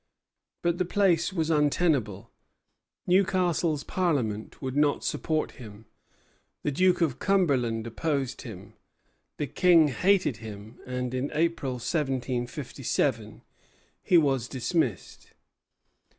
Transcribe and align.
But 0.63 0.79
the 0.79 0.85
place 0.85 1.31
was 1.31 1.51
untenable. 1.51 2.31
Newcastle's 3.05 3.83
Parliament 3.83 4.59
would 4.59 4.75
not 4.75 5.03
support 5.03 5.51
him; 5.61 5.85
the 6.63 6.71
Duke 6.71 7.01
of 7.01 7.19
Cumberland 7.19 7.85
opposed 7.85 8.41
him; 8.41 8.73
the 9.37 9.45
King 9.45 9.89
hated 9.89 10.37
him; 10.37 10.79
and 10.87 11.13
in 11.13 11.29
April, 11.35 11.73
1757, 11.73 13.43
he 14.01 14.17
was 14.17 14.47
dismissed. 14.47 15.33